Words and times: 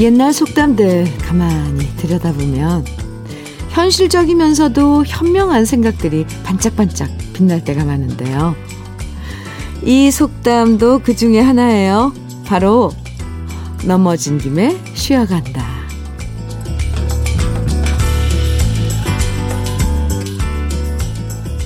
옛날 0.00 0.32
속담들 0.32 1.18
가만히 1.18 1.86
들여다보면 1.98 2.86
현실적이면서도 3.68 5.04
현명한 5.04 5.66
생각들이 5.66 6.24
반짝반짝 6.42 7.10
빛날 7.34 7.62
때가 7.62 7.84
많은데요. 7.84 8.56
이 9.82 10.10
속담도 10.10 11.00
그 11.00 11.14
중에 11.14 11.40
하나예요. 11.40 12.14
바로 12.46 12.92
넘어진 13.84 14.38
김에 14.38 14.74
쉬어간다. 14.94 15.66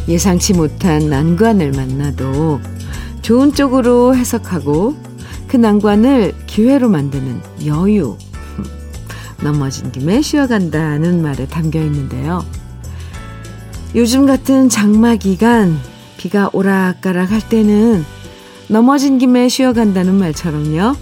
예상치 0.09 0.55
못한 0.55 1.09
난관을 1.09 1.71
만나도 1.71 2.61
좋은 3.23 3.55
쪽으로 3.55 4.17
해석하고 4.17 4.97
그 5.47 5.57
난관을 5.57 6.35
기회로 6.49 6.89
만드는 6.89 7.41
여유. 7.65 8.17
넘어진 9.45 9.93
김에 9.93 10.23
쉬어간다는 10.23 11.21
말에 11.21 11.47
담겨 11.47 11.79
있는데요. 11.83 12.45
요즘 13.95 14.25
같은 14.25 14.71
장마 14.71 15.17
기간, 15.17 15.79
비가 16.17 16.49
오락가락 16.55 17.31
할 17.31 17.47
때는 17.47 18.05
넘어진 18.69 19.19
김에 19.19 19.51
쉬어간다는 19.51 20.15
말처럼요. 20.15 20.97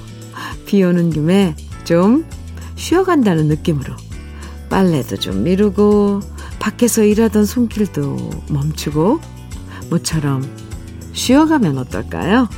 비 0.67 0.83
오는 0.83 1.11
김에 1.11 1.55
좀 1.85 2.27
쉬어간다는 2.75 3.47
느낌으로 3.47 3.95
빨래도 4.69 5.17
좀 5.17 5.45
미루고 5.45 6.21
밖에서 6.59 7.05
일하던 7.05 7.45
손길도 7.45 8.31
멈추고 8.49 9.21
모처럼 9.89 10.45
쉬어가면 11.13 11.79
어떨까요? 11.79 12.49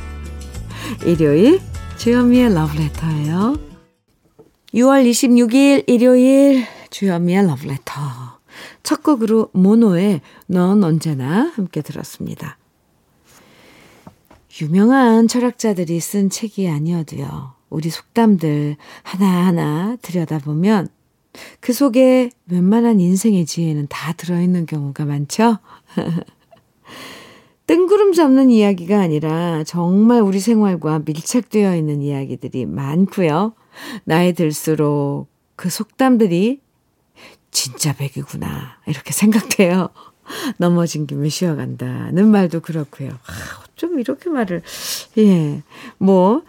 일요일 1.05 1.59
주현미의 1.97 2.55
러브레터예요. 2.55 3.74
6월 4.75 5.09
26일 5.09 5.85
일요일 5.87 6.65
주현미의 6.89 7.47
러브레터. 7.47 7.93
첫 8.83 9.03
곡으로 9.03 9.47
모노의 9.53 10.19
넌 10.47 10.83
언제나 10.83 11.49
함께 11.55 11.81
들었습니다. 11.81 12.57
유명한 14.61 15.29
철학자들이 15.29 16.01
쓴 16.01 16.29
책이 16.29 16.67
아니어도요. 16.67 17.53
우리 17.69 17.89
속담들 17.89 18.75
하나하나 19.03 19.95
들여다보면 20.01 20.89
그 21.61 21.71
속에 21.71 22.31
웬만한 22.47 22.99
인생의 22.99 23.45
지혜는 23.45 23.87
다 23.87 24.11
들어있는 24.11 24.65
경우가 24.65 25.05
많죠? 25.05 25.57
뜬구름 27.65 28.11
잡는 28.11 28.49
이야기가 28.49 28.99
아니라 28.99 29.63
정말 29.63 30.21
우리 30.21 30.41
생활과 30.41 30.99
밀착되어 31.05 31.77
있는 31.77 32.01
이야기들이 32.01 32.65
많고요. 32.65 33.53
나이 34.03 34.33
들수록 34.33 35.27
그 35.55 35.69
속담들이 35.69 36.61
진짜 37.51 37.93
백이구나. 37.93 38.79
이렇게 38.85 39.13
생각돼요. 39.13 39.89
넘어진 40.57 41.07
김에 41.07 41.29
쉬어간다는 41.29 42.27
말도 42.27 42.59
그렇고요. 42.61 43.09
아, 43.11 43.63
좀 43.75 43.99
이렇게 43.99 44.29
말을, 44.29 44.61
예. 45.17 45.63
뭐, 45.97 46.43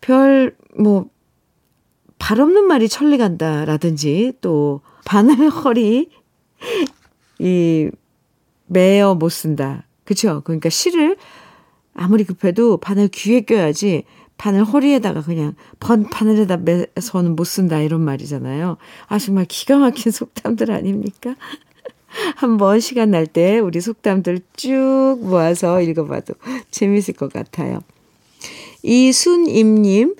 별, 0.00 0.56
뭐, 0.78 1.08
발 2.18 2.40
없는 2.40 2.64
말이 2.64 2.88
천리 2.88 3.16
간다라든지 3.18 4.34
또 4.40 4.82
바늘 5.04 5.48
허리, 5.48 6.10
이, 7.38 7.90
매어 8.66 9.14
못 9.14 9.30
쓴다. 9.30 9.84
그쵸? 10.04 10.42
그러니까 10.44 10.68
실을 10.68 11.16
아무리 11.94 12.24
급해도 12.24 12.76
바늘 12.76 13.08
귀에 13.08 13.40
껴야지 13.40 14.04
바늘 14.40 14.64
허리에다가 14.64 15.20
그냥 15.20 15.54
번 15.80 16.08
바늘에다 16.08 16.56
매서는 16.56 17.36
못 17.36 17.44
쓴다 17.44 17.78
이런 17.82 18.00
말이잖아요. 18.00 18.78
아 19.06 19.18
정말 19.18 19.44
기가 19.44 19.76
막힌 19.76 20.10
속담들 20.10 20.70
아닙니까? 20.70 21.36
한번 22.36 22.80
시간 22.80 23.10
날 23.10 23.26
때 23.26 23.58
우리 23.58 23.82
속담들 23.82 24.40
쭉 24.56 25.18
모아서 25.20 25.82
읽어봐도 25.82 26.32
재밌을 26.70 27.12
것 27.12 27.30
같아요. 27.30 27.80
이순임님, 28.82 30.16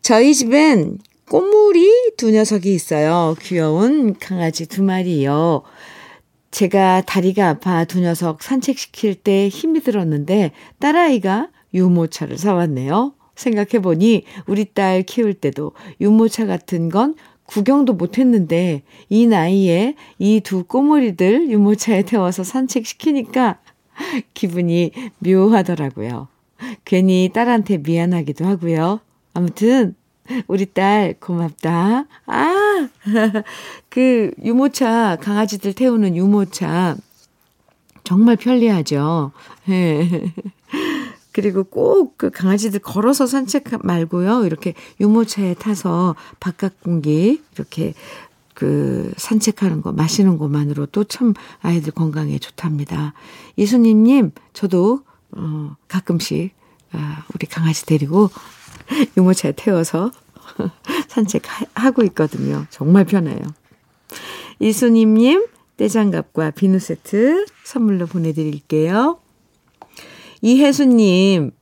저희 0.00 0.34
집엔 0.34 0.96
꼬물이 1.28 2.12
두 2.16 2.30
녀석이 2.30 2.72
있어요. 2.72 3.36
귀여운 3.42 4.18
강아지 4.18 4.66
두 4.66 4.82
마리요. 4.82 5.62
제가 6.50 7.02
다리가 7.02 7.50
아파 7.50 7.84
두 7.84 8.00
녀석 8.00 8.42
산책시킬 8.42 9.16
때 9.16 9.48
힘이 9.48 9.80
들었는데 9.80 10.52
딸아이가 10.78 11.50
유모차를 11.74 12.38
사왔네요. 12.38 13.12
생각해보니 13.42 14.24
우리 14.46 14.64
딸 14.64 15.02
키울 15.02 15.34
때도 15.34 15.72
유모차 16.00 16.46
같은 16.46 16.88
건 16.88 17.14
구경도 17.44 17.94
못했는데 17.94 18.82
이 19.10 19.26
나이에 19.26 19.94
이 20.18 20.40
두 20.40 20.64
꼬물이들 20.64 21.50
유모차에 21.50 22.02
태워서 22.04 22.44
산책시키니까 22.44 23.58
기분이 24.34 24.92
묘하더라고요. 25.18 26.28
괜히 26.84 27.30
딸한테 27.32 27.78
미안하기도 27.78 28.46
하고요. 28.46 29.00
아무튼 29.34 29.94
우리 30.46 30.66
딸 30.66 31.14
고맙다. 31.20 32.06
아, 32.26 32.88
그 33.90 34.30
유모차 34.42 35.18
강아지들 35.20 35.74
태우는 35.74 36.16
유모차 36.16 36.96
정말 38.04 38.36
편리하죠. 38.36 39.32
예. 41.38 41.40
그리고 41.40 41.64
꼭 41.64 42.02
그 42.22 42.30
강아지들 42.30 42.78
걸어서 42.78 43.26
산책 43.26 43.64
말고요. 43.84 44.44
이렇게 44.44 44.74
유모차에 45.00 45.54
타서 45.54 46.14
바깥 46.38 46.80
공기 46.80 47.42
이렇게 47.54 47.94
그 48.54 49.12
산책하는 49.16 49.82
거 49.82 49.90
마시는 49.92 50.38
것만으로도 50.38 51.04
참 51.04 51.34
아이들 51.62 51.92
건강에 51.92 52.38
좋답니다. 52.38 53.14
이수님 53.56 54.04
님 54.04 54.30
저도 54.52 55.00
어 55.32 55.74
가끔씩 55.88 56.54
아, 56.92 57.24
우리 57.34 57.46
강아지 57.48 57.86
데리고 57.86 58.30
유모차에 59.16 59.54
태워서 59.56 60.12
산책하고 61.08 62.04
있거든요. 62.04 62.66
정말 62.70 63.04
편해요. 63.04 63.40
이수님 64.60 65.14
님 65.14 65.46
떼장갑과 65.76 66.52
비누 66.52 66.78
세트 66.78 67.46
선물로 67.64 68.06
보내 68.06 68.32
드릴게요. 68.32 69.18
이혜수님, 70.42 71.52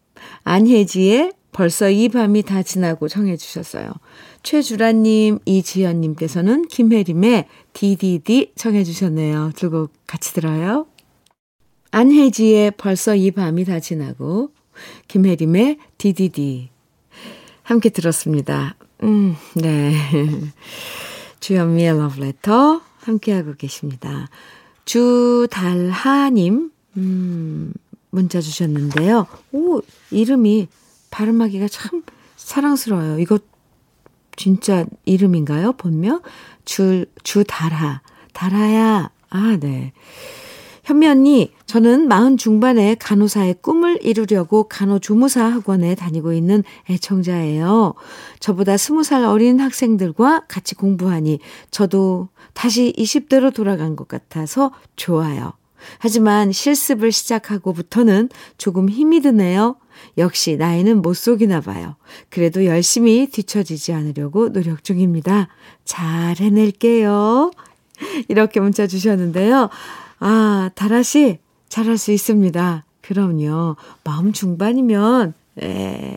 안혜지의 0.45 1.33
벌써 1.53 1.91
이 1.91 2.09
밤이 2.09 2.43
다 2.43 2.63
지나고 2.63 3.09
청해 3.09 3.37
주셨어요. 3.37 3.93
최주라님, 4.43 5.39
이지연님께서는 5.45 6.67
김혜림의 6.69 7.47
DDD 7.73 8.53
청해 8.57 8.85
주셨네요. 8.85 9.53
두 9.57 9.71
곡 9.71 9.93
같이 10.07 10.33
들어요. 10.33 10.87
안혜지의 11.93 12.73
벌써 12.73 13.15
이 13.15 13.31
밤이 13.31 13.65
다 13.65 13.81
지나고 13.81 14.51
김혜림의 15.09 15.79
DDD 15.99 16.71
함께 17.63 17.89
들었습니다. 17.91 18.77
음, 19.03 19.35
네. 19.55 19.93
주현미의 21.41 21.99
러브레터 21.99 22.81
함께하고 23.01 23.55
계십니다. 23.55 24.29
주달하님, 24.85 26.71
음, 26.97 27.73
문자 28.11 28.41
주셨는데요. 28.41 29.27
오, 29.53 29.81
이름이 30.11 30.69
발음하기가 31.11 31.69
참 31.69 32.03
사랑스러워요. 32.37 33.19
이거 33.19 33.39
진짜 34.37 34.85
이름인가요? 35.05 35.73
본명? 35.73 36.23
주, 36.65 37.05
주달하. 37.23 38.01
달하야. 38.33 39.11
아, 39.29 39.59
네. 39.61 39.93
현미 40.85 41.07
언니, 41.07 41.53
저는 41.67 42.09
마흔 42.09 42.37
중반에 42.37 42.97
간호사의 42.97 43.57
꿈을 43.61 44.01
이루려고 44.03 44.65
간호조무사 44.65 45.45
학원에 45.45 45.95
다니고 45.95 46.33
있는 46.33 46.65
애청자예요. 46.89 47.95
저보다 48.41 48.77
스무 48.77 49.05
살 49.05 49.25
어린 49.25 49.61
학생들과 49.61 50.47
같이 50.49 50.75
공부하니 50.75 51.39
저도 51.71 52.29
다시 52.55 52.93
20대로 52.97 53.55
돌아간 53.55 53.95
것 53.95 54.09
같아서 54.09 54.73
좋아요. 54.97 55.53
하지만 55.99 56.53
실습을 56.53 57.13
시작하고부터는 57.13 58.29
조금 58.59 58.89
힘이 58.89 59.21
드네요. 59.21 59.77
역시 60.19 60.57
나이는 60.57 61.03
못 61.03 61.15
속이나 61.15 61.61
봐요. 61.61 61.97
그래도 62.31 62.65
열심히 62.65 63.27
뒤처지지 63.31 63.93
않으려고 63.93 64.53
노력 64.53 64.83
중입니다. 64.85 65.49
잘 65.85 66.37
해낼게요. 66.39 67.51
이렇게 68.29 68.61
문자 68.61 68.87
주셨는데요. 68.87 69.69
아, 70.21 70.71
다라 70.75 71.03
씨, 71.03 71.39
잘할 71.69 71.99
수 71.99 72.13
있습니다. 72.13 72.85
그럼요. 73.03 73.77
마음 74.05 74.33
중반이면, 74.33 75.35
에, 75.63 76.17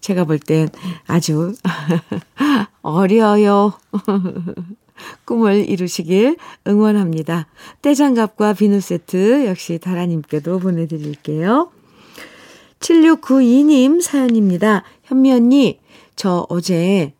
제가 0.00 0.24
볼 0.24 0.38
땐 0.38 0.68
아주 1.06 1.54
어려요. 2.82 3.72
꿈을 5.24 5.68
이루시길 5.68 6.36
응원합니다. 6.66 7.46
떼장갑과 7.82 8.54
비누 8.54 8.80
세트 8.80 9.46
역시 9.46 9.78
다라님께도 9.78 10.58
보내드릴게요. 10.58 11.70
7692님 12.80 14.00
사연입니다. 14.00 14.84
현미 15.04 15.32
언니, 15.32 15.80
저 16.16 16.46
어제 16.48 17.12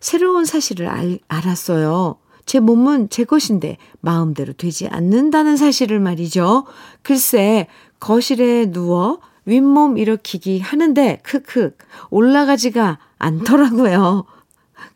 새로운 0.00 0.44
사실을 0.44 0.88
알, 0.88 1.18
알았어요. 1.28 2.16
제 2.44 2.60
몸은 2.60 3.08
제 3.08 3.24
것인데 3.24 3.78
마음대로 4.00 4.52
되지 4.52 4.88
않는다는 4.88 5.56
사실을 5.56 6.00
말이죠. 6.00 6.66
글쎄, 7.02 7.68
거실에 8.00 8.66
누워 8.70 9.20
윗몸 9.44 9.96
일으키기 9.96 10.60
하는데 10.60 11.20
크크 11.22 11.76
올라가지가 12.10 12.98
않더라고요. 13.18 14.24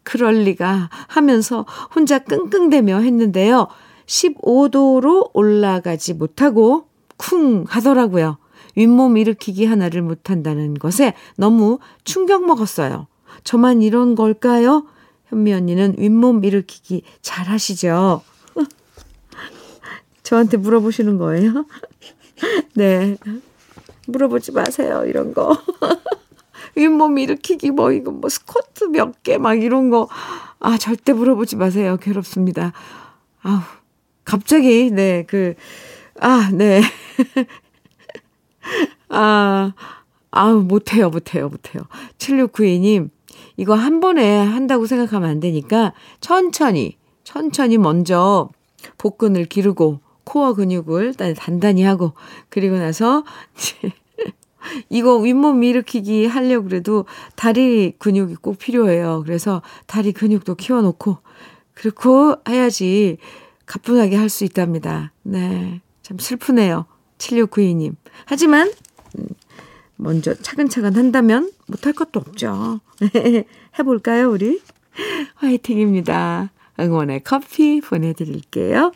그럴 0.07 0.45
리가 0.45 0.89
하면서 1.09 1.67
혼자 1.95 2.21
끙끙대며 2.21 3.01
했는데요. 3.01 3.67
15도로 4.07 5.31
올라가지 5.35 6.15
못하고 6.15 6.87
쿵 7.17 7.65
하더라고요. 7.67 8.39
윗몸 8.77 9.17
일으키기 9.17 9.67
하나를 9.67 10.03
못한다는 10.03 10.75
것에 10.75 11.15
너무 11.37 11.81
충격 12.05 12.47
먹었어요. 12.47 13.09
저만 13.43 13.83
이런 13.83 14.15
걸까요? 14.15 14.87
현미 15.27 15.53
언니는 15.53 15.97
윗몸 15.99 16.45
일으키기 16.45 17.03
잘 17.21 17.49
하시죠? 17.49 18.23
저한테 20.23 20.57
물어보시는 20.57 21.19
거예요? 21.19 21.67
네. 22.75 23.17
물어보지 24.07 24.53
마세요, 24.53 25.03
이런 25.05 25.35
거. 25.35 25.59
윗몸 26.77 27.19
일으키기, 27.19 27.71
뭐, 27.71 27.91
이거 27.93 28.11
뭐, 28.13 28.29
스쿼트 28.29 28.85
몇 28.85 29.23
개, 29.23 29.39
막 29.39 29.55
이런 29.55 29.91
거. 29.91 30.09
아, 30.61 30.79
절대 30.79 31.13
물어보지 31.13 31.57
마세요. 31.57 31.97
괴롭습니다. 32.01 32.73
아우, 33.43 33.61
갑자기, 34.25 34.91
네, 34.91 35.25
그, 35.27 35.55
아, 36.21 36.51
네. 36.53 36.83
아, 39.09 39.73
아우, 40.31 40.61
못해요, 40.61 41.09
못해요, 41.11 41.49
못해요. 41.49 41.85
7692님, 42.19 43.11
이거 43.57 43.75
한 43.75 44.01
번에 44.01 44.37
한다고 44.37 44.87
생각하면 44.87 45.31
안 45.31 45.41
되니까 45.41 45.95
천천히, 46.21 46.99
천천히 47.25 47.79
먼저 47.79 48.51
복근을 48.99 49.47
기르고 49.47 50.01
코어 50.25 50.55
근육을 50.55 51.15
단단히 51.15 51.85
하고 51.85 52.13
그리고 52.49 52.77
나서 52.77 53.25
이거 54.89 55.17
윗몸 55.19 55.63
일으키기 55.63 56.27
하려고 56.27 56.69
그래도 56.69 57.05
다리 57.35 57.95
근육이 57.99 58.37
꼭 58.37 58.59
필요해요. 58.59 59.23
그래서 59.25 59.63
다리 59.87 60.13
근육도 60.13 60.55
키워놓고 60.55 61.19
그렇고 61.75 62.37
해야지 62.49 63.19
가뿐하게 63.67 64.17
할 64.17 64.29
수 64.29 64.45
있답니다. 64.45 65.13
네. 65.23 65.81
참 66.03 66.19
슬프네요. 66.19 66.87
7692님. 67.19 67.97
하지만 68.27 68.71
음, 69.19 69.27
먼저 69.97 70.35
차근차근 70.35 70.95
한다면 70.97 71.51
못할 71.67 71.93
것도 71.93 72.21
없죠. 72.21 72.81
해볼까요, 73.79 74.31
우리? 74.31 74.61
화이팅입니다. 75.35 76.51
응원의 76.79 77.25
커피 77.25 77.81
보내드릴게요. 77.81 78.93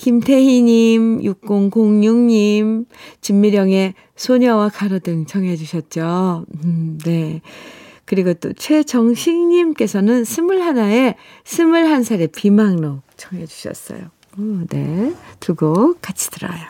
김태희님, 0.00 1.20
6006님, 1.20 2.86
진미령의 3.20 3.92
소녀와 4.16 4.70
가로등 4.70 5.26
청해주셨죠. 5.26 6.46
음, 6.64 6.98
네. 7.04 7.42
그리고 8.06 8.32
또 8.32 8.54
최정식님께서는 8.54 10.22
21에 10.22 11.16
21살의 11.44 12.32
비망록 12.32 13.02
청해주셨어요. 13.18 14.00
오, 14.38 14.66
네. 14.70 15.12
두 15.38 15.54
곡 15.54 16.00
같이 16.00 16.30
들어요. 16.30 16.60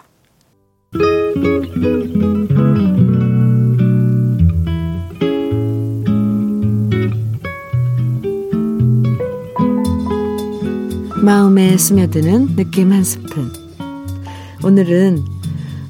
마음에 11.22 11.76
스며드는 11.76 12.56
느낌 12.56 12.92
한 12.92 13.04
스푼. 13.04 13.52
오늘은 14.64 15.22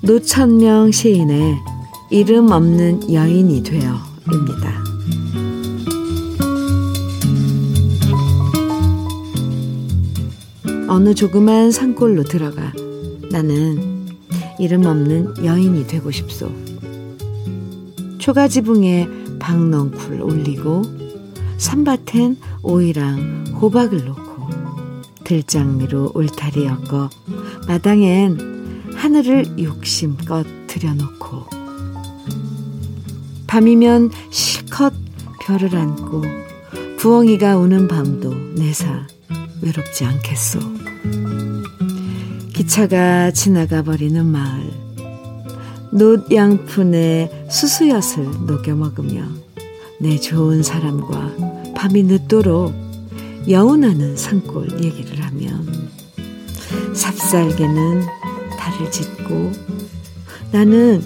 노천명 0.03 0.91
시인의 0.91 1.57
이름 2.11 2.51
없는 2.51 3.13
여인이 3.13 3.63
되어입니다. 3.63 4.85
어느 10.89 11.15
조그만 11.15 11.71
산골로 11.71 12.25
들어가 12.25 12.73
나는 13.31 14.09
이름 14.59 14.85
없는 14.85 15.45
여인이 15.45 15.87
되고 15.87 16.11
싶소. 16.11 16.51
초가지붕에 18.19 19.09
박넝쿨 19.39 20.23
올리고 20.23 20.83
산밭엔 21.57 22.37
오이랑 22.65 23.45
호박을 23.61 24.05
놓고 24.07 24.30
들장미로 25.31 26.11
울타리 26.17 26.65
엮어 26.65 27.09
마당엔 27.69 28.91
하늘을 28.97 29.61
욕심껏 29.61 30.45
들여놓고 30.67 31.47
밤이면 33.47 34.11
실컷 34.31 34.93
별을 35.41 35.77
안고 35.77 36.25
부엉이가 36.99 37.59
우는 37.59 37.87
밤도 37.87 38.35
내사 38.57 39.07
외롭지 39.63 40.05
않겠소. 40.05 40.59
기차가 42.53 43.31
지나가 43.31 43.83
버리는 43.83 44.27
마을 44.27 44.69
노 45.93 46.19
양푼에 46.35 47.47
수수엿을 47.49 48.47
녹여 48.47 48.75
먹으며 48.75 49.23
내 50.01 50.19
좋은 50.19 50.65
사람과 50.65 51.73
밤이 51.77 52.03
늦도록 52.03 52.80
여운하는 53.49 54.17
산골 54.17 54.85
얘기를 54.85 55.25
하면 55.25 55.91
삽살개는 56.95 58.03
달을 58.59 58.91
짓고 58.91 59.53
나는 60.53 61.03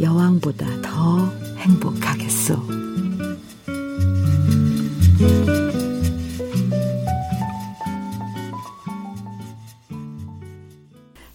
여왕보다 0.00 0.82
더 0.82 1.30
행복하겠소. 1.58 2.84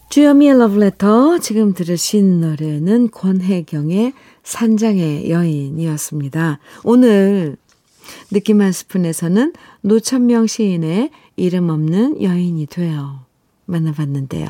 주여미의 0.10 0.58
러브레터 0.58 1.38
지금 1.40 1.74
들으신 1.74 2.42
노래는 2.42 3.12
권혜경의 3.12 4.14
산장의 4.44 5.30
여인이었습니다. 5.30 6.60
오늘 6.84 7.58
느낌 8.32 8.62
한 8.62 8.72
스푼에서는 8.72 9.54
노천명 9.82 10.48
시인의 10.48 11.12
이름 11.36 11.70
없는 11.70 12.22
여인이 12.22 12.66
되어 12.68 13.26
만나봤는데요. 13.66 14.50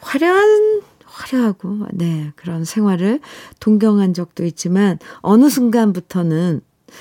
화려한, 0.00 0.82
화려하고, 1.04 1.86
네, 1.92 2.32
그런 2.36 2.64
생활을 2.64 3.20
동경한 3.58 4.14
적도 4.14 4.44
있지만, 4.44 4.98
어느 5.20 5.48
순간부터는 5.48 6.60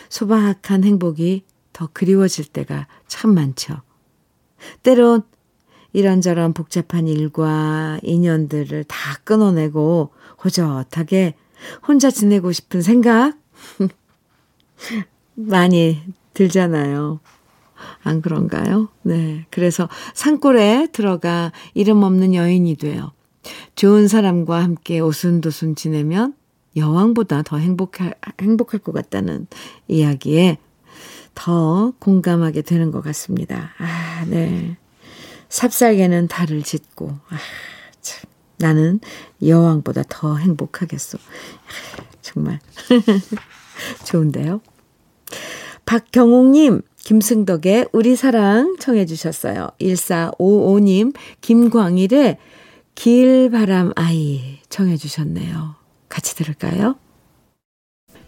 소박한 0.09 0.83
행복이 0.83 1.43
더 1.73 1.89
그리워질 1.91 2.45
때가 2.45 2.87
참 3.07 3.33
많죠. 3.35 3.81
때론 4.81 5.23
이런저런 5.93 6.53
복잡한 6.53 7.07
일과 7.07 7.99
인연들을 8.01 8.85
다 8.85 9.19
끊어내고 9.23 10.11
호젓하게 10.43 11.35
혼자 11.87 12.09
지내고 12.09 12.51
싶은 12.51 12.81
생각 12.81 13.37
많이 15.35 16.01
들잖아요. 16.33 17.19
안 18.03 18.21
그런가요? 18.21 18.89
네. 19.03 19.45
그래서 19.49 19.89
산골에 20.13 20.87
들어가 20.91 21.51
이름 21.73 22.03
없는 22.03 22.33
여인이 22.33 22.75
돼요. 22.75 23.11
좋은 23.75 24.07
사람과 24.07 24.63
함께 24.63 24.99
오순도순 24.99 25.75
지내면 25.75 26.33
여왕보다 26.75 27.43
더 27.43 27.57
행복할, 27.57 28.13
행복할 28.41 28.79
것 28.79 28.91
같다는 28.91 29.47
이야기에 29.87 30.57
더 31.33 31.93
공감하게 31.99 32.61
되는 32.61 32.91
것 32.91 33.01
같습니다. 33.01 33.73
아, 33.77 34.25
네. 34.25 34.77
삽살개는 35.49 36.27
달을 36.27 36.63
짓고, 36.63 37.09
아, 37.29 37.37
참. 38.01 38.29
나는 38.57 39.01
여왕보다 39.45 40.03
더 40.07 40.37
행복하겠어. 40.37 41.17
아, 41.17 42.03
정말. 42.21 42.59
좋은데요? 44.05 44.61
박경옥님, 45.85 46.81
김승덕의 46.97 47.89
우리 47.91 48.15
사랑 48.15 48.77
청해 48.79 49.05
주셨어요. 49.05 49.69
1455님, 49.79 51.13
김광일의 51.41 52.37
길바람 52.95 53.91
아이 53.95 54.59
청해 54.69 54.97
주셨네요. 54.97 55.75
같이 56.09 56.35
들을까요? 56.35 56.95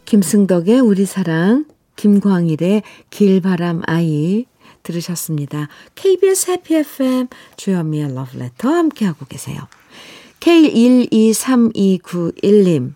김승덕의 0.06 0.80
우리 0.80 1.06
사랑, 1.06 1.66
김광일의 1.96 2.84
길바람 3.10 3.82
아이 3.88 4.46
들으셨습니다. 4.84 5.70
KBS 5.96 6.52
해피 6.52 6.76
FM 6.76 7.28
주현미의 7.58 8.14
러브레터 8.14 8.70
함께하고 8.70 9.26
계세요. 9.26 9.68
K1232991님 10.40 12.94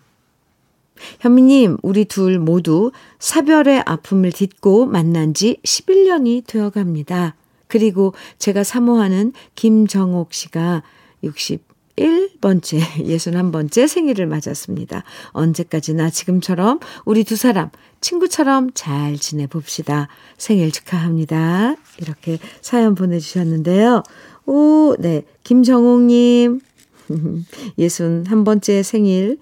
현미님, 1.20 1.78
우리 1.82 2.04
둘 2.04 2.38
모두 2.38 2.92
사별의 3.18 3.82
아픔을 3.86 4.32
딛고 4.32 4.86
만난 4.86 5.34
지 5.34 5.58
11년이 5.64 6.46
되어 6.46 6.70
갑니다. 6.70 7.34
그리고 7.68 8.12
제가 8.38 8.64
사모하는 8.64 9.32
김정옥 9.54 10.34
씨가 10.34 10.82
61번째, 11.24 12.80
61번째 12.98 13.88
생일을 13.88 14.26
맞았습니다. 14.26 15.04
언제까지나 15.30 16.10
지금처럼 16.10 16.80
우리 17.06 17.24
두 17.24 17.36
사람 17.36 17.70
친구처럼 18.02 18.72
잘 18.74 19.16
지내봅시다. 19.16 20.08
생일 20.36 20.70
축하합니다. 20.70 21.76
이렇게 21.98 22.38
사연 22.60 22.94
보내주셨는데요. 22.94 24.02
오, 24.44 24.94
네. 24.98 25.22
김정옥님, 25.44 26.60
61번째 27.78 28.82
생일 28.82 29.38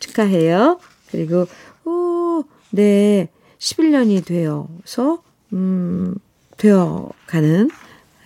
축하해요. 0.00 0.80
그리고, 1.10 1.46
오, 1.84 2.44
네. 2.70 3.28
11년이 3.58 4.24
되어서, 4.24 5.22
음, 5.52 6.16
되어 6.56 7.10
가는 7.26 7.70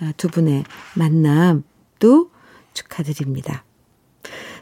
아, 0.00 0.12
두 0.16 0.28
분의 0.28 0.64
만남도 0.95 2.31
축하드립니다. 2.75 3.64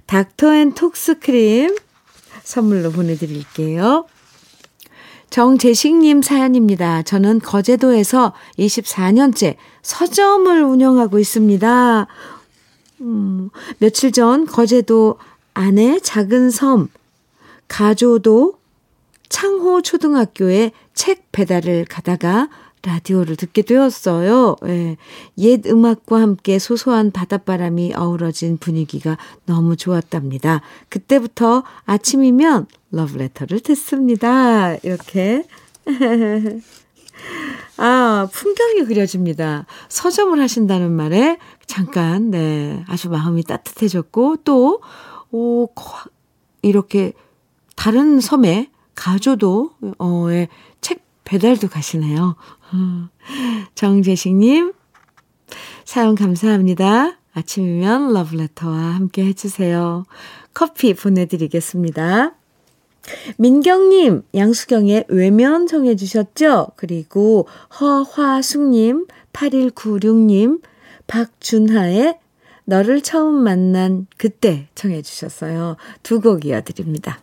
닥터 0.07 0.55
앤 0.55 0.75
톡스 0.75 1.21
크림 1.21 1.75
선물로 2.43 2.93
보내드릴게요. 2.93 4.07
정재식님 5.31 6.21
사연입니다. 6.21 7.03
저는 7.03 7.39
거제도에서 7.39 8.35
24년째 8.59 9.57
서점을 9.81 10.63
운영하고 10.63 11.19
있습니다. 11.19 12.07
음, 13.01 13.49
며칠 13.79 14.13
전 14.13 14.45
거제도 14.45 15.19
안에 15.55 16.01
작은 16.01 16.51
섬 16.51 16.89
가조도 17.73 18.59
창호 19.31 19.81
초등학교에 19.81 20.73
책 20.93 21.33
배달을 21.33 21.87
가다가 21.87 22.51
라디오를 22.83 23.37
듣게 23.37 23.63
되었어요. 23.63 24.57
예. 24.67 24.99
옛 25.39 25.65
음악과 25.67 26.21
함께 26.21 26.59
소소한 26.59 27.11
바닷바람이 27.13 27.95
어우러진 27.97 28.59
분위기가 28.59 29.17
너무 29.47 29.77
좋았답니다. 29.77 30.61
그때부터 30.91 31.63
아침이면 31.87 32.67
러브레터를 32.91 33.61
듣습니다. 33.61 34.75
이렇게. 34.83 35.47
아, 37.79 38.29
풍경이 38.31 38.85
그려집니다. 38.85 39.65
서점을 39.89 40.39
하신다는 40.39 40.93
말에 40.93 41.39
잠깐, 41.67 42.31
네, 42.31 42.85
아주 42.87 43.09
마음이 43.09 43.45
따뜻해졌고, 43.45 44.39
또, 44.45 44.83
오, 45.31 45.69
이렇게 46.61 47.15
다른 47.77 48.21
섬에 48.21 48.71
가조도, 48.95 49.71
어, 49.99 50.31
에책 50.31 51.03
배달도 51.25 51.69
가시네요. 51.69 52.37
정재식님, 53.75 54.73
사연 55.85 56.15
감사합니다. 56.15 57.19
아침이면 57.35 58.13
러브레터와 58.13 58.77
함께 58.95 59.25
해주세요. 59.27 60.05
커피 60.55 60.95
보내드리겠습니다. 60.95 62.35
민경님, 63.39 64.23
양수경의 64.35 65.07
외면 65.09 65.67
정해주셨죠? 65.67 66.69
그리고 66.77 67.49
허화숙님, 67.81 69.07
8196님, 69.33 70.61
박준하의 71.07 72.19
너를 72.65 73.01
처음 73.03 73.35
만난 73.43 74.07
그때 74.19 74.69
정해주셨어요. 74.75 75.77
두 76.03 76.21
곡 76.21 76.45
이어드립니다. 76.45 77.19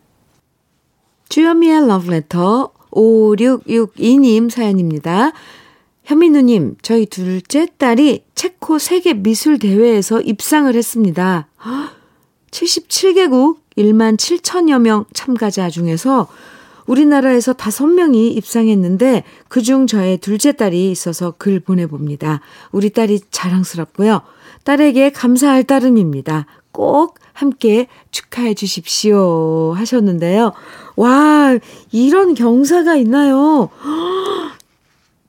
주여미의 1.30 1.86
러브레터 1.86 2.72
5662님 2.90 4.50
사연입니다. 4.50 5.30
현민우님, 6.02 6.74
저희 6.82 7.06
둘째 7.06 7.68
딸이 7.78 8.24
체코 8.34 8.80
세계 8.80 9.14
미술 9.14 9.60
대회에서 9.60 10.20
입상을 10.20 10.74
했습니다. 10.74 11.46
77개국 12.50 13.58
1만 13.78 14.16
7천여 14.16 14.80
명 14.80 15.04
참가자 15.14 15.70
중에서 15.70 16.26
우리나라에서 16.86 17.52
5명이 17.52 18.36
입상했는데 18.36 19.22
그중 19.46 19.86
저의 19.86 20.18
둘째 20.18 20.50
딸이 20.50 20.90
있어서 20.90 21.34
글 21.38 21.60
보내봅니다. 21.60 22.40
우리 22.72 22.90
딸이 22.90 23.20
자랑스럽고요. 23.30 24.22
딸에게 24.64 25.10
감사할 25.10 25.62
따름입니다. 25.62 26.46
꼭 26.72 27.20
함께 27.32 27.86
축하해 28.10 28.54
주십시오 28.54 29.72
하셨는데요. 29.74 30.52
와, 31.00 31.58
이런 31.92 32.34
경사가 32.34 32.94
있나요? 32.96 33.70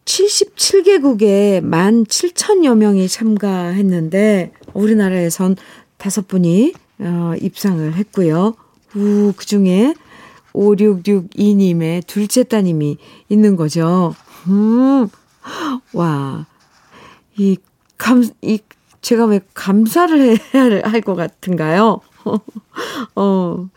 77개국에 0.03 1.61
1만 1.61 2.05
7천여 2.05 2.75
명이 2.75 3.07
참가했는데 3.07 4.51
우리나라에선 4.73 5.55
다섯 5.95 6.27
분이 6.27 6.73
어, 6.99 7.33
입상을 7.39 7.93
했고요. 7.93 8.53
우, 8.97 9.31
그 9.37 9.45
중에 9.45 9.93
5662님의 10.51 12.05
둘째 12.05 12.43
따님이 12.43 12.97
있는 13.29 13.55
거죠. 13.55 14.13
음, 14.47 15.07
와, 15.93 16.45
이 17.37 17.55
감, 17.97 18.25
이, 18.41 18.59
제가 18.99 19.23
왜 19.23 19.39
감사를 19.53 20.37
해야 20.53 20.81
할 20.83 20.99
것 20.99 21.15
같은가요? 21.15 22.01
어, 23.15 23.67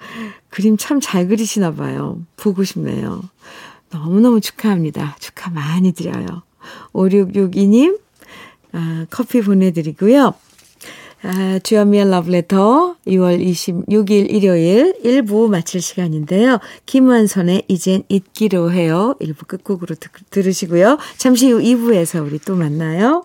그림 0.50 0.76
참 0.76 1.00
잘 1.00 1.28
그리시나 1.28 1.72
봐요. 1.74 2.20
보고 2.36 2.64
싶네요. 2.64 3.22
너무너무 3.90 4.40
축하합니다. 4.40 5.16
축하 5.20 5.50
많이 5.50 5.92
드려요. 5.92 6.42
5662님, 6.92 7.98
아, 8.72 9.06
커피 9.10 9.40
보내드리고요. 9.42 10.34
아, 11.26 11.58
주연미의 11.62 12.10
러브레터 12.10 12.96
2월 13.06 13.40
26일 13.42 14.30
일요일 14.30 14.94
1부 15.02 15.48
마칠 15.48 15.80
시간인데요. 15.80 16.58
김완선의 16.84 17.64
이젠 17.68 18.02
잊기로 18.08 18.72
해요. 18.72 19.14
1부 19.20 19.46
끝곡으로 19.46 19.94
드, 19.94 20.08
들으시고요. 20.30 20.98
잠시 21.16 21.50
후 21.50 21.60
2부에서 21.60 22.24
우리 22.26 22.38
또 22.38 22.56
만나요. 22.56 23.24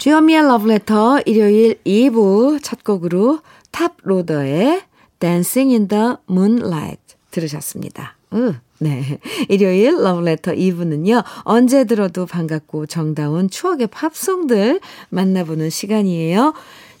주현미의 0.00 0.44
러브레터 0.44 1.20
일요일 1.26 1.78
2부 1.84 2.58
첫 2.62 2.82
곡으로 2.84 3.40
탑로더의 3.70 4.80
Dancing 5.18 5.74
in 5.74 5.88
the 5.88 6.16
Moonlight 6.30 7.16
들으셨습니다. 7.30 8.16
으, 8.32 8.54
네. 8.78 9.18
일요일 9.50 10.02
러브레터 10.02 10.52
2부는요, 10.52 11.22
언제 11.44 11.84
들어도 11.84 12.24
반갑고 12.24 12.86
정다운 12.86 13.50
추억의 13.50 13.88
팝송들 13.88 14.80
만나보는 15.10 15.68
시간이에요. 15.68 16.54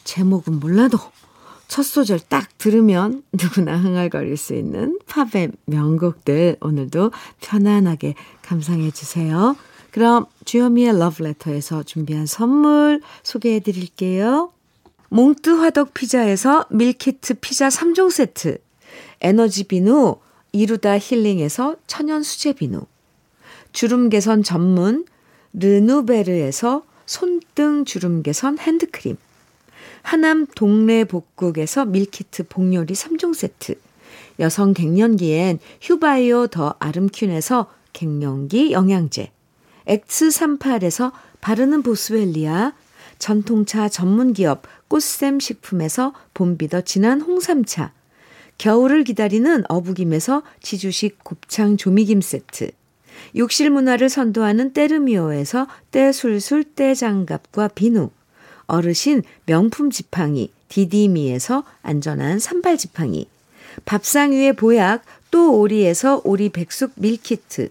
제목은 0.04 0.60
몰라도 0.60 0.98
첫 1.68 1.82
소절 1.84 2.20
딱 2.28 2.50
들으면 2.58 3.22
누구나 3.32 3.78
흥얼거릴 3.78 4.36
수 4.36 4.52
있는 4.52 4.98
팝의 5.06 5.52
명곡들 5.64 6.58
오늘도 6.60 7.12
편안하게 7.40 8.14
감상해 8.42 8.90
주세요. 8.90 9.56
그럼 9.90 10.26
주현미의 10.44 10.98
러브레터에서 10.98 11.82
준비한 11.82 12.26
선물 12.26 13.00
소개해 13.22 13.60
드릴게요. 13.60 14.52
몽뜨 15.08 15.50
화덕 15.50 15.92
피자에서 15.94 16.66
밀키트 16.70 17.34
피자 17.40 17.68
3종 17.68 18.10
세트, 18.10 18.58
에너지 19.20 19.64
비누 19.64 20.16
이루다 20.52 20.98
힐링에서 20.98 21.76
천연 21.88 22.22
수제 22.22 22.52
비누, 22.52 22.82
주름 23.72 24.08
개선 24.08 24.44
전문 24.44 25.04
르누베르에서 25.54 26.84
손등 27.06 27.84
주름 27.84 28.22
개선 28.22 28.58
핸드크림, 28.58 29.16
하남 30.02 30.46
동네 30.54 31.04
복국에서 31.04 31.84
밀키트 31.84 32.46
복요리 32.48 32.94
3종 32.94 33.34
세트, 33.34 33.74
여성 34.38 34.72
갱년기엔 34.72 35.58
휴바이오 35.82 36.46
더 36.46 36.76
아름퀸에서 36.78 37.66
갱년기 37.92 38.70
영양제, 38.70 39.32
X38에서 39.90 41.12
바르는 41.40 41.82
보스웰리아, 41.82 42.72
전통차 43.18 43.88
전문기업 43.88 44.62
꽃샘 44.88 45.40
식품에서 45.40 46.14
봄비더 46.32 46.82
진한 46.82 47.20
홍삼차, 47.20 47.92
겨울을 48.58 49.04
기다리는 49.04 49.64
어부김에서 49.68 50.42
지주식 50.62 51.22
곱창 51.24 51.76
조미김 51.76 52.20
세트, 52.20 52.70
욕실 53.36 53.70
문화를 53.70 54.08
선도하는 54.08 54.72
때르미오에서 54.72 55.66
때술술 55.90 56.64
때장갑과 56.64 57.68
비누, 57.68 58.10
어르신 58.66 59.22
명품 59.46 59.90
지팡이 59.90 60.52
디디미에서 60.68 61.64
안전한 61.82 62.38
삼발 62.38 62.78
지팡이, 62.78 63.28
밥상 63.84 64.32
위의 64.32 64.54
보약 64.54 65.02
또 65.30 65.58
오리에서 65.58 66.22
오리 66.24 66.48
백숙 66.48 66.92
밀키트, 66.96 67.70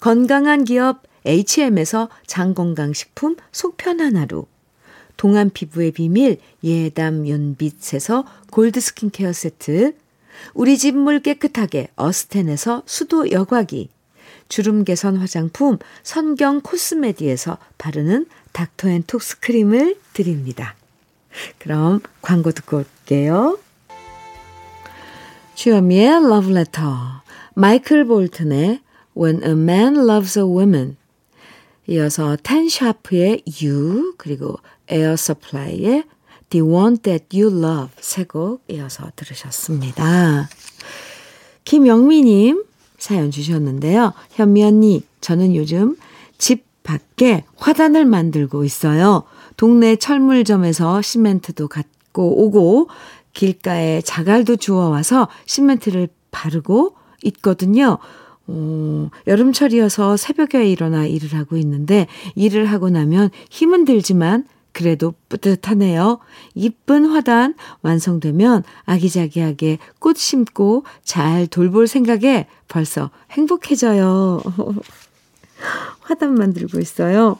건강한 0.00 0.64
기업 0.64 1.02
HM에서 1.24 2.08
장건강식품 2.26 3.36
속편한 3.52 4.16
하루, 4.16 4.46
동안 5.16 5.50
피부의 5.50 5.92
비밀 5.92 6.38
예담 6.62 7.26
윤빛에서 7.26 8.24
골드 8.50 8.80
스킨케어 8.80 9.32
세트, 9.32 9.94
우리 10.54 10.76
집 10.76 10.94
물 10.94 11.20
깨끗하게 11.20 11.88
어스텐에서 11.96 12.82
수도 12.86 13.30
여과기, 13.30 13.88
주름 14.48 14.84
개선 14.84 15.16
화장품 15.16 15.78
선경 16.02 16.60
코스메디에서 16.60 17.58
바르는 17.78 18.26
닥터앤톡스 18.52 19.40
크림을 19.40 19.98
드립니다. 20.12 20.76
그럼 21.58 22.00
광고 22.22 22.52
듣고 22.52 22.78
올게요. 22.78 23.58
주현미의 25.54 26.08
Letter, 26.08 26.94
마이클 27.54 28.04
볼튼의 28.04 28.80
When 29.16 29.42
a 29.42 29.50
Man 29.52 29.96
Loves 29.96 30.38
a 30.38 30.44
Woman, 30.44 30.96
이어서 31.88 32.36
텐샤프의 32.42 33.42
You, 33.62 34.14
그리고 34.18 34.56
에어 34.88 35.16
서플라이의 35.16 36.04
The 36.50 36.62
One 36.62 36.96
That 36.98 37.26
You 37.32 37.56
Love 37.56 37.90
세 38.00 38.24
곡 38.24 38.62
이어서 38.68 39.10
들으셨습니다. 39.16 40.48
김영미님 41.64 42.64
사연 42.98 43.30
주셨는데요. 43.30 44.12
현미 44.32 44.64
언니, 44.64 45.02
저는 45.20 45.54
요즘 45.54 45.96
집 46.38 46.64
밖에 46.82 47.44
화단을 47.56 48.04
만들고 48.04 48.64
있어요. 48.64 49.24
동네 49.56 49.96
철물점에서 49.96 51.02
시멘트도 51.02 51.68
갖고 51.68 52.44
오고 52.44 52.88
길가에 53.32 54.00
자갈도 54.02 54.56
주워와서 54.56 55.28
시멘트를 55.46 56.08
바르고 56.30 56.94
있거든요. 57.24 57.98
어, 58.48 59.10
여름철이어서 59.26 60.16
새벽에 60.16 60.70
일어나 60.70 61.04
일을 61.06 61.34
하고 61.34 61.56
있는데 61.56 62.06
일을 62.34 62.66
하고 62.66 62.90
나면 62.90 63.30
힘은 63.50 63.84
들지만 63.84 64.44
그래도 64.72 65.14
뿌듯하네요. 65.30 66.18
이쁜 66.54 67.06
화단 67.06 67.54
완성되면 67.80 68.62
아기자기하게 68.84 69.78
꽃 69.98 70.18
심고 70.18 70.84
잘 71.02 71.46
돌볼 71.46 71.88
생각에 71.88 72.46
벌써 72.68 73.10
행복해져요. 73.30 74.42
화단 76.00 76.34
만들고 76.34 76.78
있어요. 76.78 77.38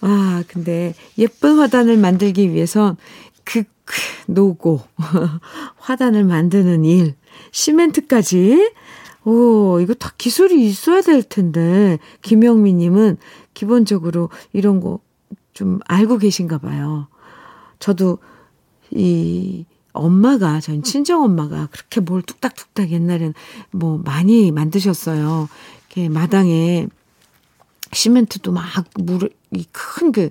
아, 0.00 0.42
근데 0.48 0.94
예쁜 1.18 1.58
화단을 1.58 1.98
만들기 1.98 2.52
위해선 2.52 2.96
그, 3.44 3.64
그 3.84 3.94
노고, 4.26 4.80
화단을 5.76 6.24
만드는 6.24 6.84
일, 6.84 7.14
시멘트까지. 7.50 8.72
오, 9.28 9.80
이거 9.80 9.94
다 9.94 10.12
기술이 10.16 10.66
있어야 10.66 11.00
될 11.02 11.22
텐데, 11.22 11.98
김영미 12.22 12.72
님은 12.74 13.18
기본적으로 13.54 14.30
이런 14.52 14.80
거 14.80 15.00
좀 15.58 15.80
알고 15.88 16.18
계신가 16.18 16.58
봐요. 16.58 17.08
저도 17.80 18.18
이 18.92 19.64
엄마가, 19.92 20.60
전 20.60 20.84
친정 20.84 21.24
엄마가 21.24 21.66
그렇게 21.72 22.00
뭘 22.00 22.22
뚝딱뚝딱 22.22 22.92
옛날엔 22.92 23.34
뭐 23.72 23.98
많이 23.98 24.52
만드셨어요. 24.52 25.48
이렇게 25.80 26.08
마당에 26.08 26.86
시멘트도 27.92 28.52
막 28.52 28.64
물, 29.00 29.30
이큰 29.50 30.12
그, 30.12 30.30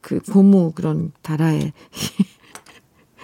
그 0.00 0.20
고무 0.20 0.70
그런 0.76 1.10
다라에 1.22 1.72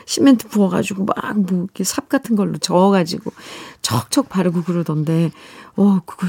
시멘트 0.07 0.49
부어가지고 0.49 1.05
막 1.07 1.35
뭐 1.37 1.65
이렇게 1.65 1.85
삽 1.85 2.09
같은 2.09 2.37
걸로 2.37 2.59
저어가지고 2.59 3.33
척척 3.83 4.29
바르고 4.29 4.63
그러던데, 4.63 5.31
어, 5.77 6.01
그거, 6.07 6.27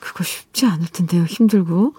그거 0.00 0.24
쉽지 0.24 0.66
않을 0.66 0.86
텐데요. 0.92 1.24
힘들고. 1.24 1.94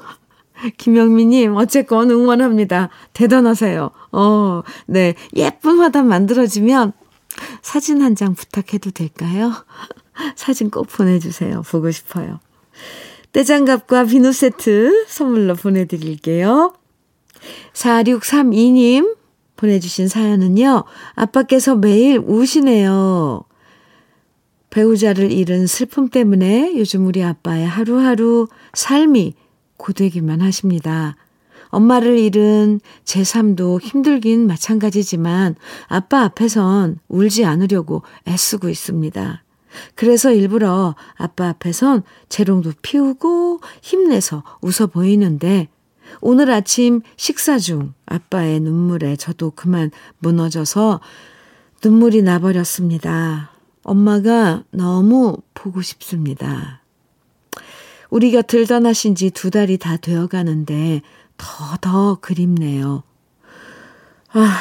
김영미님, 0.77 1.55
어쨌건 1.57 2.11
응원합니다. 2.11 2.89
대단하세요. 3.13 3.89
어, 4.13 4.61
네. 4.88 5.15
예쁜 5.35 5.79
화단 5.79 6.07
만들어지면 6.07 6.93
사진 7.61 8.01
한 8.01 8.15
장 8.15 8.33
부탁해도 8.33 8.91
될까요? 8.91 9.51
사진 10.38 10.69
꼭 10.69 10.88
보내주세요. 10.88 11.61
보고 11.63 11.91
싶어요. 11.91 12.39
떼장갑과 13.33 14.05
비누 14.05 14.31
세트 14.31 15.05
선물로 15.09 15.55
보내드릴게요. 15.55 16.73
4632님 17.73 19.14
보내주신 19.56 20.08
사연은요. 20.08 20.84
아빠께서 21.15 21.76
매일 21.76 22.20
우시네요. 22.20 23.44
배우자를 24.70 25.32
잃은 25.32 25.68
슬픔 25.68 26.10
때문에 26.10 26.74
요즘 26.78 27.08
우리 27.08 27.24
아빠의 27.24 27.65
하루하루 27.65 28.48
삶이 28.74 29.34
고되기만 29.78 30.41
하십니다. 30.41 31.15
엄마를 31.70 32.18
잃은 32.20 32.80
제 33.04 33.24
삶도 33.24 33.80
힘들긴 33.82 34.48
마찬가지지만 34.48 35.56
아빠 35.88 36.22
앞에선 36.24 37.00
울지 37.08 37.46
않으려고 37.46 38.04
애쓰고 38.28 38.70
있습니다. 38.70 39.44
그래서 39.96 40.32
일부러 40.32 40.96
아빠 41.15 41.50
앞에선 41.50 42.04
재롱도 42.30 42.74
피우고 42.82 43.60
힘내서 43.82 44.44
웃어 44.62 44.88
보이는데 44.88 45.68
오늘 46.21 46.51
아침 46.51 47.01
식사 47.17 47.58
중 47.60 47.93
아빠의 48.06 48.60
눈물에 48.60 49.15
저도 49.15 49.51
그만 49.51 49.91
무너져서 50.19 51.01
눈물이 51.84 52.21
나버렸습니다. 52.21 53.51
엄마가 53.84 54.63
너무 54.71 55.38
보고 55.54 55.82
싶습니다. 55.82 56.82
우리 58.10 58.32
곁을 58.32 58.65
떠나신 58.65 59.15
지 59.15 59.30
두 59.30 59.49
달이 59.51 59.78
다 59.78 59.97
되어 59.97 60.28
가는데 60.28 61.01
더, 61.38 61.78
더 61.82 62.15
그립네요. 62.21 63.04
아, 64.32 64.58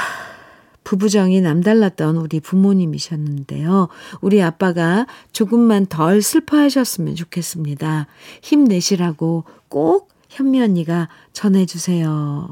부부정이 0.85 1.41
남달랐던 1.41 2.17
우리 2.17 2.41
부모님이셨는데요. 2.41 3.89
우리 4.21 4.43
아빠가 4.43 5.07
조금만 5.33 5.87
덜 5.87 6.21
슬퍼하셨으면 6.21 7.15
좋겠습니다. 7.15 8.07
힘내시라고 8.43 9.45
꼭 9.69 10.14
현미 10.35 10.61
언니가 10.61 11.09
전해주세요. 11.33 12.51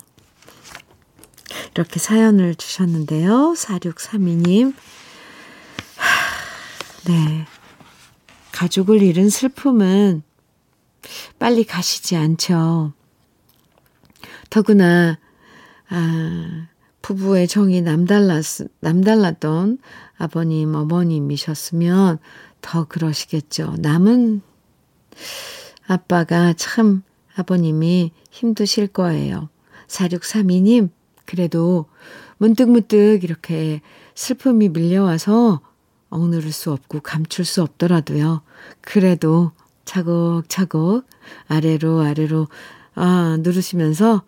이렇게 1.75 1.99
사연을 1.99 2.55
주셨는데요. 2.55 3.55
4632님. 3.57 4.75
네. 7.07 7.47
가족을 8.53 9.03
잃은 9.03 9.29
슬픔은 9.29 10.23
빨리 11.40 11.64
가시지 11.64 12.14
않죠. 12.14 12.92
더구나, 14.49 15.18
아, 15.88 16.68
부부의 17.01 17.49
정이 17.49 17.83
남달랐, 17.83 18.68
남달랐던 18.79 19.79
아버님, 20.18 20.77
어머님이셨으면 20.77 22.18
더 22.61 22.85
그러시겠죠. 22.85 23.75
남은 23.79 24.42
아빠가 25.88 26.53
참 26.53 27.03
아버님이 27.37 28.12
힘드실 28.31 28.88
거예요. 28.88 29.49
4632님, 29.87 30.90
그래도 31.25 31.87
문득문득 32.38 33.25
이렇게 33.25 33.81
슬픔이 34.14 34.68
밀려와서, 34.68 35.61
억누를 36.11 36.53
수 36.53 36.73
없고 36.73 37.01
감출 37.01 37.45
수 37.45 37.62
없더라도요. 37.62 38.42
그래도 38.83 39.53
차곡차곡 39.85 41.07
아래로 41.49 42.01
아래로 42.03 42.49
아, 42.95 43.38
누르시면서 43.40 44.23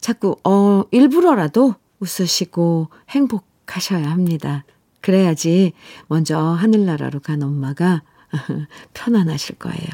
자꾸 0.00 0.36
어 0.44 0.84
일부러라도 0.90 1.76
웃으시고 2.00 2.88
행복하셔야 3.08 4.10
합니다. 4.10 4.64
그래야지 5.00 5.72
먼저 6.08 6.38
하늘나라로 6.38 7.20
간 7.20 7.42
엄마가 7.42 8.02
편안하실 8.94 9.56
거예요. 9.56 9.88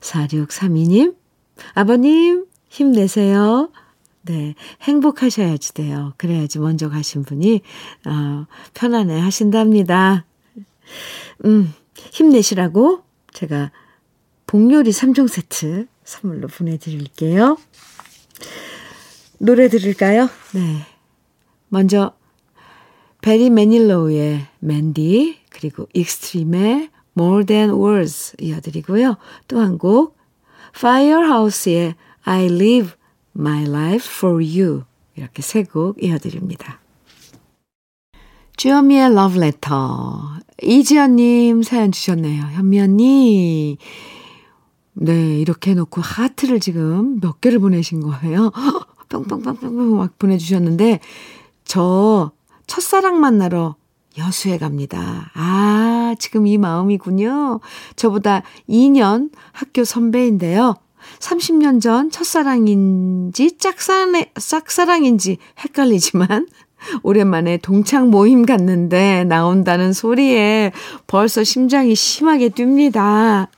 4632님, 0.00 1.14
아버님, 1.74 2.46
힘내세요. 2.68 3.70
네, 4.22 4.54
행복하셔야지 4.82 5.74
돼요. 5.74 6.12
그래야지 6.16 6.58
먼저 6.58 6.88
가신 6.88 7.22
분이, 7.22 7.60
어, 8.06 8.46
편안해 8.74 9.20
하신답니다. 9.20 10.24
음, 11.44 11.72
힘내시라고 11.94 13.02
제가 13.32 13.70
복요리 14.46 14.90
3종 14.90 15.28
세트 15.28 15.86
선물로 16.04 16.48
보내드릴게요. 16.48 17.56
노래 19.38 19.68
들을까요? 19.68 20.28
네. 20.54 20.86
먼저, 21.68 22.12
베리 23.22 23.50
매닐로우의 23.50 24.46
Mandy, 24.60 25.38
그리고 25.50 25.88
익스트림의 25.94 26.90
More 27.18 27.44
Than 27.44 27.70
Words 27.70 28.36
이어드리고요. 28.40 29.16
또 29.48 29.58
한 29.58 29.78
곡, 29.78 30.15
Firehouse의 30.76 31.94
I 32.24 32.44
Live 32.46 32.92
My 33.36 33.62
Life 33.66 34.08
For 34.14 34.34
You 34.44 34.82
이렇게 35.16 35.40
세 35.42 35.62
곡 35.64 36.02
이어드립니다. 36.02 36.80
주현미의 38.56 39.12
Love 39.12 39.38
Letter 39.38 39.78
이지연님 40.62 41.62
사연 41.62 41.92
주셨네요. 41.92 42.42
현미 42.42 42.80
언니 42.80 43.78
네 44.92 45.38
이렇게 45.40 45.72
해놓고 45.72 46.00
하트를 46.00 46.60
지금 46.60 47.20
몇 47.20 47.40
개를 47.40 47.58
보내신 47.58 48.00
거예요. 48.00 48.50
뿅뿅뿅뿅뿅 49.08 49.96
막 49.96 50.18
보내주셨는데 50.18 51.00
저 51.64 52.32
첫사랑 52.66 53.20
만나러 53.20 53.76
여수에 54.18 54.58
갑니다. 54.58 55.30
아, 55.34 56.14
지금 56.18 56.46
이 56.46 56.58
마음이군요. 56.58 57.60
저보다 57.96 58.42
2년 58.68 59.30
학교 59.52 59.84
선배인데요. 59.84 60.76
30년 61.18 61.80
전 61.80 62.10
첫사랑인지 62.10 63.58
짝사랑, 63.58 64.24
짝사랑인지 64.34 65.38
헷갈리지만 65.60 66.48
오랜만에 67.02 67.58
동창 67.58 68.10
모임 68.10 68.44
갔는데 68.44 69.24
나온다는 69.24 69.92
소리에 69.92 70.72
벌써 71.06 71.44
심장이 71.44 71.94
심하게 71.94 72.48
뜁니다. 72.48 73.48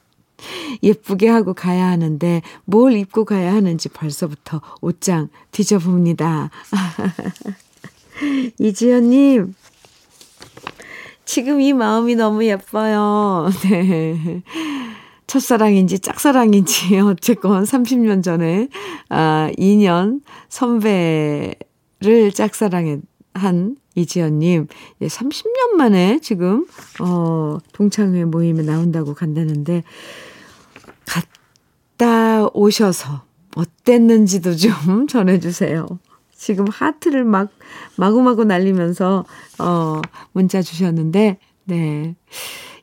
예쁘게 0.82 1.28
하고 1.28 1.52
가야 1.52 1.88
하는데 1.88 2.42
뭘 2.64 2.92
입고 2.92 3.24
가야 3.24 3.52
하는지 3.52 3.88
벌써부터 3.88 4.60
옷장 4.80 5.30
뒤져봅니다. 5.50 6.50
이지연님, 8.58 9.54
지금 11.28 11.60
이 11.60 11.74
마음이 11.74 12.14
너무 12.14 12.42
예뻐요. 12.46 13.50
네. 13.68 14.42
첫사랑인지 15.26 15.98
짝사랑인지 15.98 17.00
어쨌건 17.04 17.64
30년 17.64 18.22
전에 18.22 18.68
아 19.10 19.50
2년 19.58 20.22
선배를 20.48 22.32
짝사랑한 22.32 23.76
이지연님, 23.94 24.68
예, 25.02 25.06
30년 25.06 25.72
만에 25.76 26.18
지금, 26.22 26.66
어, 27.00 27.58
동창회 27.72 28.24
모임에 28.24 28.62
나온다고 28.62 29.12
간다는데, 29.12 29.82
갔다 31.04 32.46
오셔서 32.54 33.24
어땠는지도 33.54 34.56
좀 34.56 34.72
전해주세요. 35.08 35.86
지금 36.38 36.66
하트를 36.68 37.24
막 37.24 37.50
마구마구 37.96 38.44
날리면서 38.44 39.24
어 39.58 40.00
문자 40.32 40.62
주셨는데 40.62 41.38
네. 41.64 42.14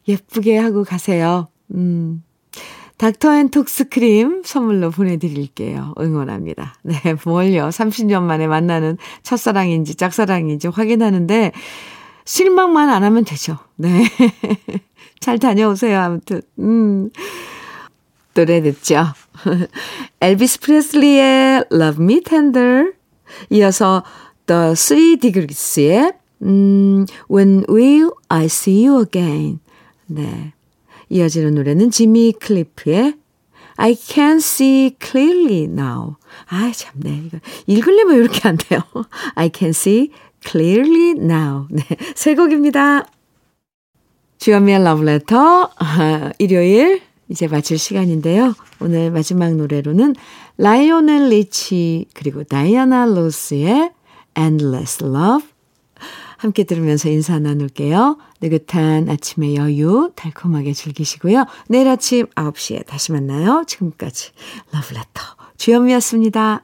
예쁘게 0.07 0.57
하고 0.57 0.83
가세요. 0.83 1.47
음. 1.73 2.23
닥터앤톡스 2.97 3.89
크림 3.89 4.43
선물로 4.45 4.91
보내드릴게요. 4.91 5.93
응원합니다. 5.99 6.75
네, 6.83 6.95
뭘요? 7.25 7.67
30년 7.69 8.21
만에 8.21 8.47
만나는 8.47 8.97
첫사랑인지 9.23 9.95
짝사랑인지 9.95 10.69
확인하는데, 10.69 11.51
실망만 12.23 12.89
안 12.89 13.03
하면 13.03 13.25
되죠. 13.25 13.57
네. 13.75 14.03
잘 15.19 15.39
다녀오세요. 15.39 15.99
아무튼, 15.99 16.41
음. 16.59 17.09
노래 18.33 18.61
듣죠. 18.61 19.07
엘비스 20.21 20.61
프레슬리의 20.61 21.65
Love 21.71 22.03
Me 22.03 22.21
Tender, 22.21 22.93
이어서 23.49 24.03
The 24.47 24.73
Three 24.73 25.17
Degrees의 25.17 26.13
음, 26.43 27.05
When 27.29 27.65
Will 27.69 28.11
I 28.29 28.45
See 28.45 28.85
You 28.85 29.03
Again. 29.03 29.59
네. 30.07 30.53
이어지는 31.09 31.55
노래는 31.55 31.91
지미 31.91 32.33
클리프의 32.33 33.15
I 33.77 33.95
can 33.95 34.37
see 34.37 34.95
clearly 35.01 35.63
now. 35.63 36.15
아, 36.47 36.71
참, 36.73 36.93
네. 36.95 37.23
이거 37.25 37.39
읽으려면 37.67 38.17
이렇게 38.17 38.47
안 38.47 38.57
돼요. 38.57 38.81
I 39.35 39.49
can 39.53 39.69
see 39.69 40.11
clearly 40.41 41.11
now. 41.11 41.67
네. 41.69 41.83
세 42.15 42.35
곡입니다. 42.35 43.05
주연미의 44.37 44.83
러브레터, 44.83 45.71
아, 45.77 46.31
일요일, 46.39 47.01
이제 47.29 47.47
마칠 47.47 47.77
시간인데요. 47.77 48.53
오늘 48.79 49.11
마지막 49.11 49.53
노래로는 49.55 50.15
라이오넬 50.57 51.29
리치 51.29 52.05
그리고 52.13 52.43
다이아나 52.43 53.05
로스의 53.05 53.91
Endless 54.37 55.03
Love 55.03 55.49
함께 56.37 56.63
들으면서 56.63 57.09
인사 57.09 57.39
나눌게요. 57.39 58.17
느긋한 58.41 59.09
아침의 59.09 59.55
여유 59.55 60.11
달콤하게 60.15 60.73
즐기시고요. 60.73 61.45
내일 61.67 61.87
아침 61.87 62.27
9시에 62.27 62.85
다시 62.85 63.11
만나요. 63.11 63.63
지금까지 63.67 64.31
러브레터 64.71 65.21
주현미였습니다. 65.57 66.63